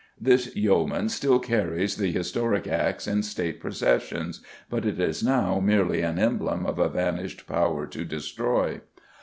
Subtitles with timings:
[0.19, 6.01] This Yeoman still carries the historic axe in State processions, but it is now merely
[6.01, 8.81] an emblem of a vanished power to destroy.